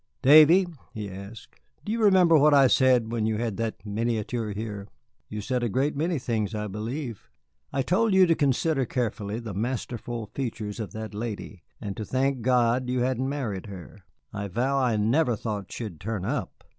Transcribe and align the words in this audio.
"Davy," 0.23 0.65
he 0.95 1.11
asked, 1.11 1.57
"do 1.85 1.91
you 1.91 2.01
remember 2.03 2.35
what 2.35 2.55
I 2.55 2.65
said 2.65 3.11
when 3.11 3.27
you 3.27 3.37
had 3.37 3.57
that 3.57 3.85
miniature 3.85 4.49
here?" 4.49 4.87
"You 5.29 5.41
said 5.41 5.61
a 5.61 5.69
great 5.69 5.95
many 5.95 6.17
things, 6.17 6.55
I 6.55 6.65
believe." 6.65 7.29
"I 7.71 7.83
told 7.83 8.11
you 8.11 8.25
to 8.25 8.33
consider 8.33 8.83
carefully 8.85 9.39
the 9.39 9.53
masterful 9.53 10.31
features 10.33 10.79
of 10.79 10.91
that 10.93 11.13
lady, 11.13 11.61
and 11.79 11.95
to 11.97 12.03
thank 12.03 12.41
God 12.41 12.89
you 12.89 13.01
hadn't 13.01 13.29
married 13.29 13.67
her. 13.67 13.99
I 14.33 14.47
vow 14.47 14.79
I 14.79 14.97
never 14.97 15.35
thought 15.35 15.71
she'd 15.71 15.99
turn 15.99 16.25
up. 16.25 16.63